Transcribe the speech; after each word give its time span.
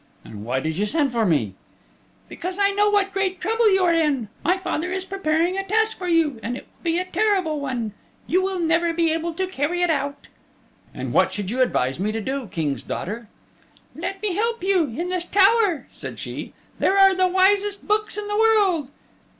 "And 0.25 0.43
why 0.43 0.59
did 0.61 0.77
you 0.77 0.87
send 0.87 1.11
for 1.11 1.27
me?" 1.27 1.53
"Because 2.27 2.57
I 2.57 2.71
know 2.71 2.89
what 2.89 3.13
great 3.13 3.39
trouble 3.39 3.71
you 3.71 3.83
are 3.83 3.93
in. 3.93 4.29
My 4.43 4.57
father 4.57 4.91
is 4.91 5.05
preparing 5.05 5.59
a 5.59 5.63
task 5.63 5.95
for 5.99 6.07
you, 6.07 6.39
and 6.41 6.57
it 6.57 6.63
will 6.65 6.83
be 6.91 6.97
a 6.97 7.05
terrible 7.05 7.59
one. 7.59 7.93
You 8.25 8.41
will 8.41 8.59
never 8.59 8.93
be 8.93 9.11
able 9.11 9.31
to 9.35 9.45
carry 9.45 9.83
it 9.83 9.91
out." 9.91 10.25
"And 10.91 11.13
what 11.13 11.31
should 11.31 11.51
you 11.51 11.61
advise 11.61 11.99
me 11.99 12.11
to 12.13 12.19
do, 12.19 12.47
King's 12.47 12.81
daughter?" 12.81 13.27
"Let 13.95 14.23
me 14.23 14.33
help 14.33 14.63
you. 14.63 14.85
In 14.85 15.09
this 15.09 15.25
tower," 15.25 15.85
said 15.91 16.17
she, 16.17 16.53
"there 16.79 16.97
are 16.97 17.13
the 17.13 17.27
wisest 17.27 17.87
books 17.87 18.17
in 18.17 18.27
the 18.27 18.37
world. 18.39 18.89